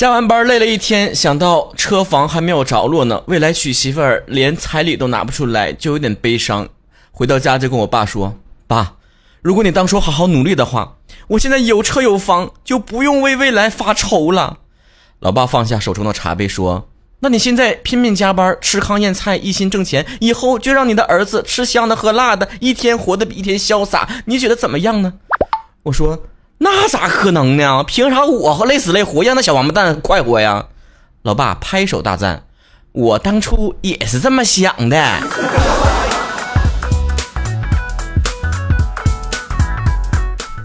[0.00, 6.66] 加完班累了一天，想到车房还没有着落呢，未来娶媳妇儿连彩礼都拿不出来，就有点悲伤。
[7.12, 8.34] 回到家就跟我爸说
[8.66, 8.94] ：“爸，
[9.42, 10.96] 如果你当初好好努力的话，
[11.28, 14.60] 我现在有车有房，就不用为未来发愁了。”
[15.20, 16.88] 老爸放下手中的茶杯说
[17.20, 25.12] ：“那你现在拼命加班，吃糠咽菜，一心挣钱，以后就让你的儿子吃香的喝辣的，一天活得比一天潇洒，你觉得怎么样呢？”
[25.84, 26.22] 我说。
[26.62, 27.82] 那咋可能呢？
[27.84, 30.66] 凭啥我累死累活，让那小王八蛋快活呀？
[31.22, 32.42] 老爸拍手大赞，
[32.92, 35.20] 我当初也是这么想的。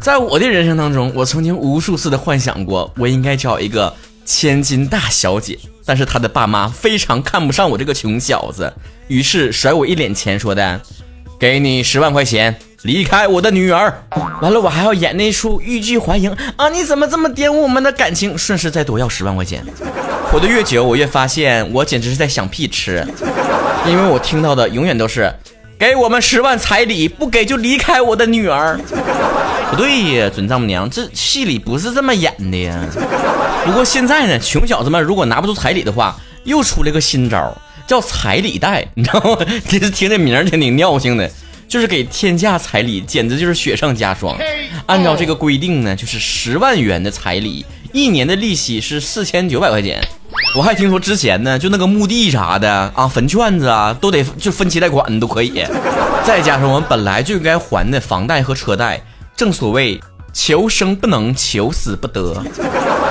[0.02, 8.74] 在我的人生当中，我曾经无数次的幻想过，我应该找一个千金大小姐，但是她的爸妈非常看不上我这个穷小子，
[9.08, 10.82] 于是甩我一脸钱，说的。
[11.38, 13.92] 给你十万块钱，离开我的女儿。
[14.42, 16.70] 完了，我还要演那出欲拒还迎啊！
[16.70, 18.38] 你怎么这么玷污我们的感情？
[18.38, 19.64] 顺势再多要十万块钱。
[20.32, 23.06] 活得越久，我越发现我简直是在想屁吃，
[23.88, 25.34] 因为我听到的永远都是
[25.80, 28.80] 给我们十万彩礼，不给就离开我的女儿。
[29.72, 32.80] 不对呀，准丈母娘，这戏里不是这么演的呀。
[33.66, 37.52] 不过现在呢，穷小子们如果拿不出彩礼的话，又出了个新招。
[37.88, 39.38] 叫彩礼贷，你知道吗？
[39.68, 41.30] 其 实听这名儿挺尿性的，
[41.68, 44.38] 就是给天价彩礼，简直就是雪上加霜。
[44.86, 50.02] 按照这个规定呢，就是十万元的彩礼，一年的利息是四千九百块钱。
[50.56, 55.64] 我还听说之前呢，就那个墓地啥的啊，坟圈子啊，都得就分期贷款都可以。
[56.26, 59.02] 再加上我们本来就应该还的房贷和车贷，
[59.36, 60.00] 正所谓。
[60.38, 62.34] 求生不能，求死不得。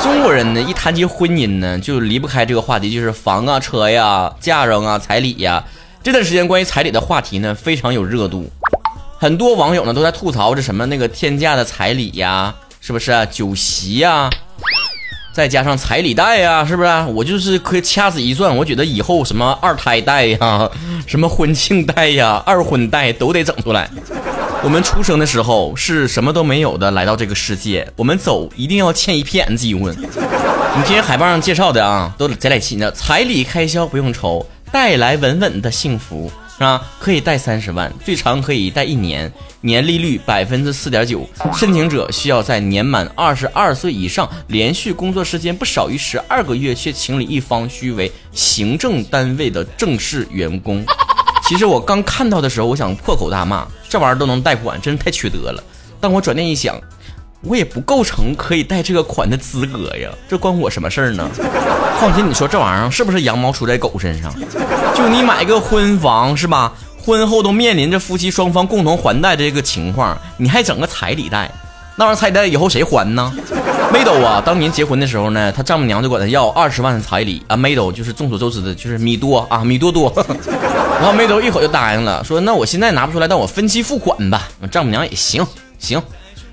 [0.02, 5.64] 中国人呢，一谈及婚姻呢，就离不开这个话题，就是房啊、车呀、嫁妆啊、彩礼呀。
[6.04, 8.46] 这段时间关于彩礼的话题呢，非常有热度。
[9.18, 13.24] 很多网友呢都在吐槽这什么那个天价的彩礼呀，是不是啊？
[13.24, 14.28] 酒席呀，
[15.32, 16.88] 再加上彩礼贷呀，是不是？
[16.88, 20.70] 啊我就是可以掐指一算，我觉得以后什么二胎贷呀、
[21.06, 23.88] 什么婚庆贷呀、二婚贷都得整出来。
[24.62, 29.96] 我们出生的时候是什么都没有的来到这个世界，我们走一定要欠一片子一问。
[29.96, 32.90] 你听海报上介绍的啊，都贼来气呢。
[32.90, 36.84] 彩礼开销不用愁，带来稳稳的幸福，是吧？
[36.98, 41.24] 可以贷三十万，最长可以贷一年，年利率百分之四点九。
[41.54, 50.84] 申请者需要在年满二十二岁以上，连续工作时间不少于十二个月，且情侣一方需为行政单位的正式员工。
[51.46, 55.62] 其实我刚看到的时候，我想破口大骂，这玩意儿都能贷款，真是太缺德了。
[56.00, 56.76] 但我转念一想，
[57.44, 61.28] 我也不构成可以贷这个款的资格呀，这关我什么事儿呢？
[61.98, 64.34] 况且你说这玩意儿是不是羊毛出在狗身上？
[64.94, 66.72] 就你买个婚房是吧？
[67.04, 71.50] 婚后都面临着夫妻双方共同还贷这个情况，你还整个彩礼贷？
[71.96, 73.32] 那玩意儿彩礼贷以后谁还呢？
[73.92, 77.56] 梅斗啊，当年结婚的时候呢，他丈母娘就管他要二十万的彩礼啊。
[77.56, 80.12] 梅斗就是众所周知的，就是米多啊，米多多。
[80.98, 84.48] 然后梅斗一口就答应了，说那我现在拿不出来，但我分期付款吧。
[84.70, 85.46] 丈母娘也行
[85.78, 86.02] 行。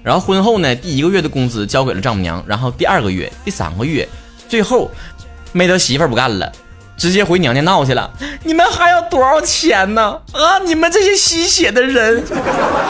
[0.04, 4.08] 然后婚后呢，第一个月的工资交给了丈母娘，然后第二个月、第三个月，
[4.48, 4.90] 最后
[5.52, 6.52] 梅斗媳妇儿不干了，
[6.98, 8.10] 直接回娘家闹去了。
[8.44, 10.20] 你们还要多少钱呢？
[10.34, 12.24] 啊，你们这些吸血的人！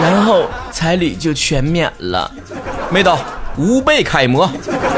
[0.02, 2.32] 然后彩礼就全免了，
[2.92, 3.18] 梅斗。
[3.58, 4.50] 无辈楷模，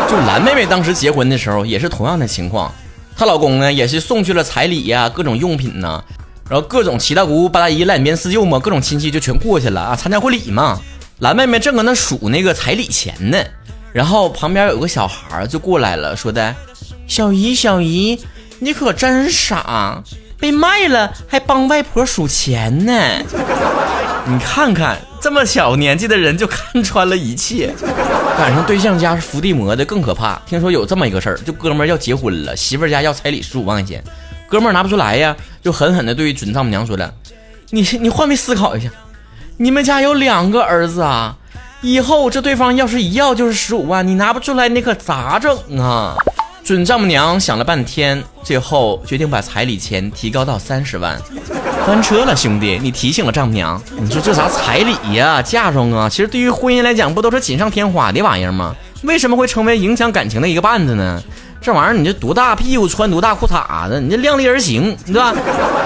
[0.08, 2.72] 就蓝妹妹当时结婚的时候也是同样的情况，
[3.18, 6.04] 她老公呢也是送去了彩礼呀，各种用品呢，
[6.48, 10.80] 然后各种七大姑八大姨、烂边四舅嘛，各种亲戚就全过去了啊，参加婚礼嘛。
[11.24, 13.42] 蓝妹妹正搁那数那个彩礼钱呢，
[13.94, 16.54] 然后旁边有个小孩就过来了，说的
[17.08, 18.20] ：“小姨，小姨，
[18.60, 20.04] 你可真傻，
[20.38, 22.94] 被卖了还帮外婆数钱呢。
[24.28, 27.74] ”你看看，这么小年纪的人就看穿了一切。
[28.38, 30.36] 赶上对象家是伏地魔的更可怕。
[30.46, 34.04] 听说有这么一个事儿，就哥们儿要结婚了，媳妇儿家要彩礼十五万块钱，
[34.50, 37.14] 哥们儿拿不出来呀，就狠狠的对准丈母娘说了
[37.72, 38.90] ：“你你换位思考一下，
[39.58, 41.36] 你们家有两个儿子啊，
[41.82, 46.16] 以后这对方要是一要就是十五万，你拿不出来，你可咋整啊？”
[46.64, 51.22] 准丈母娘想了半天，最后决定把彩礼钱提高到三十万。
[51.86, 52.80] 翻车了，兄弟！
[52.82, 53.82] 你提醒了丈母娘。
[54.00, 56.08] 你说这啥彩礼呀、嫁妆啊？
[56.08, 58.74] 其实对于婚姻来讲，不都是锦上添花的玩意儿吗？
[59.04, 61.22] 为什么会成为影响感情的一个绊子呢？
[61.64, 65.34] 这玩意儿，你这多大屁股穿多大裤衩子，你这量力而行，对吧？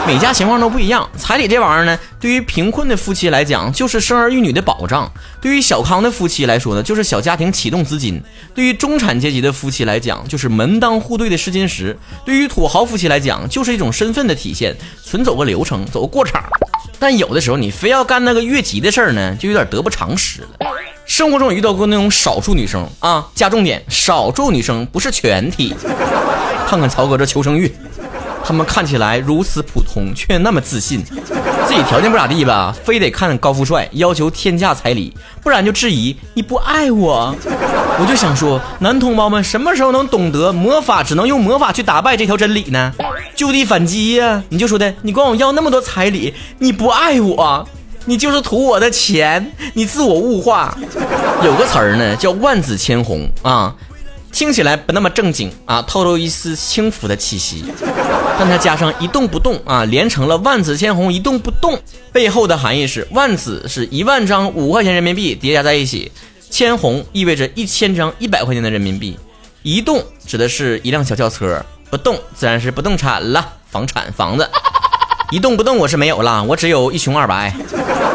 [0.07, 1.07] 每家情况都不一样。
[1.15, 5.07] 彩礼这玩意儿呢，对于贫困的夫妻来讲，就是生儿育女的保障；
[5.39, 8.19] 对于小康的夫妻来说呢，就是小家庭启动资金；
[8.55, 11.93] 对于中产阶级的夫妻来讲，就是门当户对的试金石；
[12.25, 14.75] 对于土豪夫妻来讲，就是一种身份的体现，
[15.05, 16.43] 纯走个流程，走个过场。
[16.97, 20.47] 但有的时候，你非要干那个越级的事儿呢，就有点得不偿失了。
[21.07, 25.73] 生活中也遇到过那种少数女生啊，加重点，少数女生不是全体。
[26.67, 27.73] 看看曹哥这求生欲，
[28.43, 31.01] 他们看起来如此普通，却那么自信。
[31.65, 37.33] 自己条件不咋地吧，非得看高富帅，要求天价彩礼，不然就质疑你不爱我。
[37.99, 42.91] 我就想说，男同胞们什么时候能懂得魔法只能用魔法去打败这条真理呢？
[43.33, 44.43] 就地反击呀！
[44.49, 47.65] 你就说的，你管我要那么多彩礼，你不爱我。
[48.07, 50.75] 你就是图我的钱，你自我物化。
[51.43, 53.75] 有个词儿呢，叫万紫千红啊，
[54.31, 57.65] 听起来不那么正经啊，透露一丝轻浮的气息。
[58.39, 61.77] 但它加上一动不动啊，连成了万紫千红一动不动。
[62.13, 66.09] 背后的含义是，万紫是一万张五块钱人民币叠加在一起，
[66.49, 69.19] 千红意味着一千张一百块钱的人民币。
[69.63, 74.49] 一动指的是一辆小轿车，不动自然是不动产了，房产房子。
[75.29, 77.53] 一动不动我是没有了，我只有一穷二白。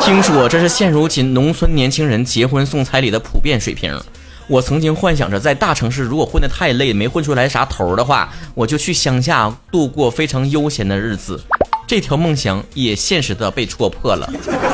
[0.01, 4.01] 听说这是现如今农村年轻人结婚送彩礼的普遍水平。
[4.49, 11.39] 我曾经幻想着在大城市如果混得太累没混出来啥头的话，我就去乡下度过非常悠闲的日子。
[11.87, 14.27] 这条梦想也现实的被戳破了。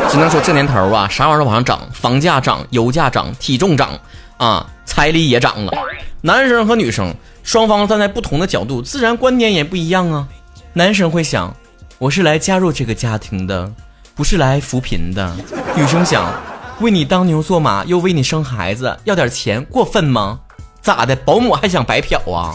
[0.08, 3.99] 只能说这年头啊，啥玩意儿往上涨，房价涨，油价涨，体重涨，
[4.37, 5.73] 啊，彩礼也涨了。
[6.20, 7.12] 男生和女生
[7.43, 10.29] 双方站在不同的角度，自然观点也不一样啊。
[10.75, 11.52] 男生会想。
[11.98, 13.68] 我是来加入这个家庭的，
[14.14, 15.34] 不是来扶贫的。
[15.74, 16.32] 女生想
[16.80, 20.38] 为你当牛做马，又为你生孩子，要点钱过分吗？
[20.80, 22.54] 咋的，保姆还想白嫖啊？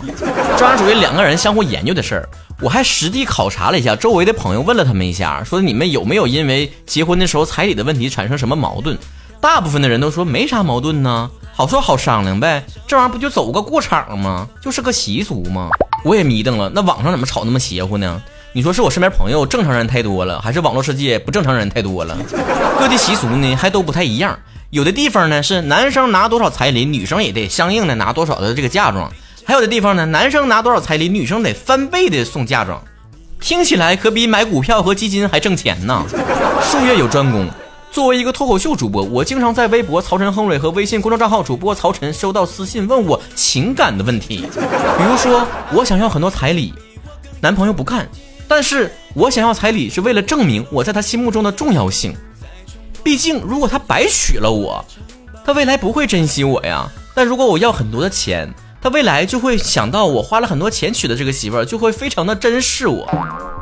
[0.57, 2.29] 这玩意属于两个人相互研究的事儿。
[2.61, 8.97] 我还实地考察了一下，周围的朋友问了他们一下，说你们有没有因为结婚的时候彩礼的问题产生什么矛盾？
[9.41, 12.63] 大部分的人都说没啥矛盾呢，好说好商量呗。
[12.87, 14.47] 这玩意儿不就走个过场吗？
[14.61, 15.67] 就是个习俗吗？
[16.05, 18.23] 我也迷瞪了，那网上怎么炒那么邪乎呢？
[18.55, 22.15] 你说是我身边朋友正常人太多了，还是网络世界不正常人太多了？
[22.77, 24.37] 各地习俗呢还都不太一样。
[24.69, 29.09] 有的地方呢是男生拿多少彩礼，女生也得相应的拿多少的这个嫁妆；
[29.43, 32.79] 还有的地方呢，男生拿多少彩礼，女生得翻倍的送嫁妆。
[33.41, 36.05] 听起来可比买股票和基金还挣钱呢。
[36.61, 37.49] 术业有专攻。
[37.89, 44.47] 作为一个脱口秀主播，我经常在微博曹晨亨瑞和微信公众账号主播曹晨收到私信问我情感的问题，
[44.97, 46.71] 比如说我想要很多彩礼，
[47.41, 48.07] 男朋友不干。
[48.53, 52.15] 但是我想要彩礼是为了证明我在他心目中的重要性。
[53.03, 54.85] 毕竟，如果他白娶了我，
[55.43, 56.87] 他未来不会珍惜我呀。
[57.15, 58.47] 但如果我要很多的钱，
[58.79, 63.09] 他未来就会想到我花了很多钱娶的这个媳妇儿，就会非常的珍视我。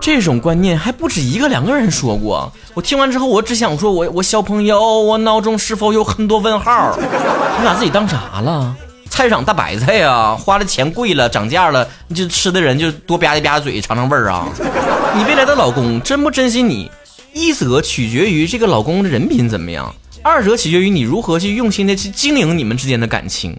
[0.01, 2.51] 这种观念还不止一个两个人说过。
[2.73, 6.99] 我听完之后，我只想说，我我小朋友，我脑中是否有很多问号？
[6.99, 8.75] 你把自己当啥了？
[9.11, 14.47] 菜市场大白菜呀，花了钱贵了，涨价了，你就吃的人就多吧唧吧唧嘴尝尝味儿啊！
[15.13, 16.89] 你未来的老公珍不珍惜你，
[17.33, 19.93] 一则取决于这个老公的人品怎么样，
[20.23, 23.55] 二则取决于你如何去用心的去经营你们之间的感情。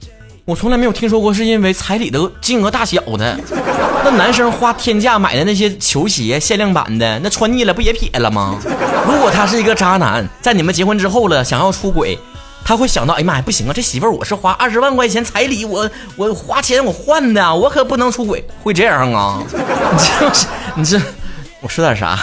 [0.47, 3.39] 我从来没有听说过是因为彩礼的金额大小的，
[4.03, 8.59] 那男生花天价买的那些球鞋限量版的，那穿腻了不也撇了吗？
[9.07, 12.19] 如果他是一个渣男，在你们结婚之后了，想要出轨。
[12.65, 13.73] 他会想到，哎呀妈呀，不行啊！
[13.73, 18.45] 这媳妇儿我是花二十万块钱彩礼，我我花钱我换的，我可不能出轨。
[18.63, 19.43] 会这样啊？
[19.51, 21.01] 你这你这，
[21.61, 22.19] 我说点啥？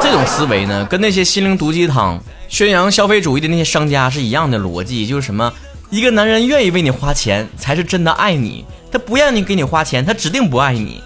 [0.00, 2.18] 这种思维呢，跟那些心灵毒鸡汤、
[2.48, 5.52] 宣扬消费主义的那些商家是一样的逻辑，就是什么，
[5.90, 11.02] 一个男人愿意为你花钱，才是真的爱你；他不愿意给你花钱，他指定不爱你。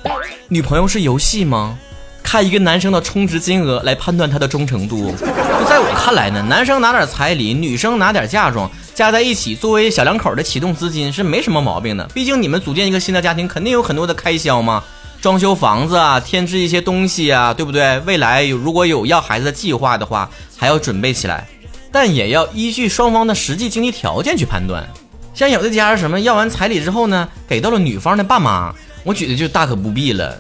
[0.49, 1.79] 女朋友是游戏吗？
[2.23, 12.05] 看一个男生的充值金额来判断他的忠诚度，就在我看来呢，男生拿点彩礼，女生拿点嫁妆，加在一起作为小两口的启动资金是没什么毛病的。
[12.15, 14.83] 毕竟你们组建一个新的家庭，肯定有很多的开销嘛，
[15.21, 17.99] 装修房子啊，添置一些东西啊，对不对？
[18.01, 21.47] 未来有如果有要孩子的计划的话，还要准备起来，
[21.91, 24.89] 但也要依据双方的实际经济条件去判断。
[25.35, 30.39] 像有的家什么要完彩礼之后呢，给到了女方的爸妈，我觉得就大可不必了。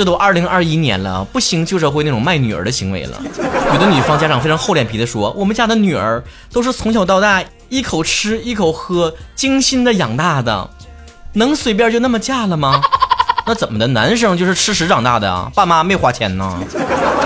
[0.00, 3.20] 这都二零二一年了，不兴旧社会那种卖女儿的行为了。
[3.74, 10.70] 有的女方家长非常厚脸皮的说：“我们家的女儿都是从小到大一口吃一口喝，精心的养大的，
[11.34, 12.80] 能随便就那么嫁了吗？”
[13.50, 13.86] 那怎么的？
[13.88, 15.50] 男生就是吃屎长大的啊？
[15.56, 16.56] 爸妈没花钱呢？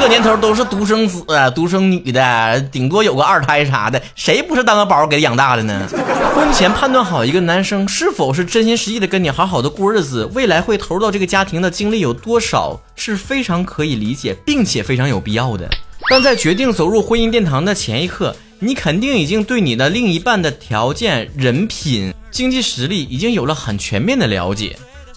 [0.01, 5.87] 这年头都是独生子、啊独生女的，顶多有个二胎啥的，谁不是当个宝给养大的呢？
[6.35, 15.69] 婚前判断好一个男生是否是真心实意的跟你好好的过日子，未来会投入到这个家庭的精力有多少，是非常可以理解，并且非常有必要的。
[16.09, 24.75] 但在决定走入婚姻殿堂的前一刻，你肯定已经对你的另一半的条件、人品、经济实力已经有了很全面的了解。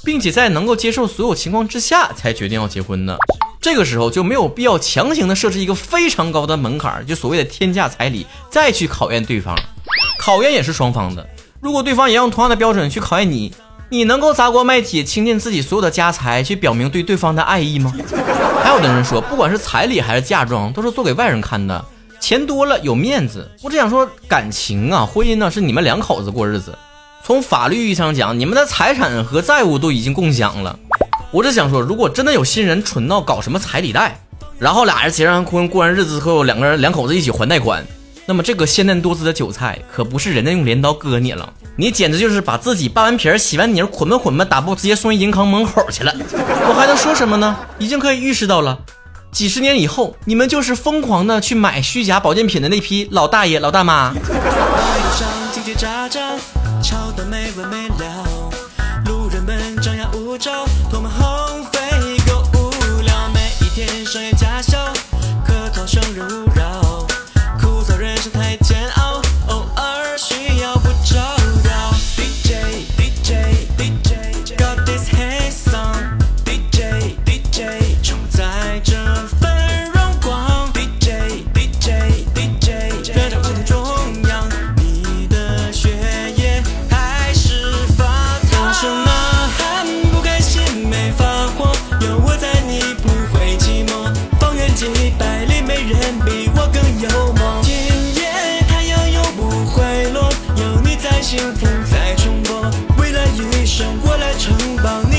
[0.07, 3.17] 并且在能够接受所有情况之下才决定要结婚的，
[3.59, 9.53] 这个时候就没有必要强行的设置一个非常高的门槛，就所谓的天价彩礼，再去考验对方。
[10.17, 11.27] 考验也是双方的。
[11.59, 13.53] 如果对方也用同样的标准去考验你，
[13.89, 17.93] 你能够砸锅卖铁倾尽自己所有的家财去表明对对方的爱意吗？
[18.63, 21.83] 还有的人说，不管是彩礼还是嫁妆，都是做给外人看的，
[22.21, 23.51] 钱多了有面子。
[23.61, 26.73] 我只想说，感情啊，婚姻呢，是你们两口子过日子。
[27.27, 30.79] 从法律意义上讲，你们的财产和债务都已经共享了。
[31.29, 34.17] 我只想说，如果真的有新人蠢到搞什么彩礼贷，
[34.57, 37.85] 然后俩人结上婚过完日子之后，两个人两口子一起还贷款，
[38.25, 46.15] 那么这个鲜嫩多姿的韭菜可不是人家用镰刀割你了，你简直就是把自己扒完皮儿、洗完泥、捆吧捆吧，打包直接送银行门口去了。
[46.31, 47.57] 我还能说什么呢？
[47.77, 48.79] 已经可以预示到了，
[49.33, 54.13] 几十年以后，你们就是疯狂的去买虚假保健品的那批老大爷、老大妈。
[56.81, 58.16] 吵得没完没了，
[95.17, 97.61] 百里没人比我更幽默。
[97.63, 97.73] 今
[98.15, 102.69] 夜太阳永不会落，有你在，幸福在重播。
[102.97, 105.16] 未来余生，我来承包你。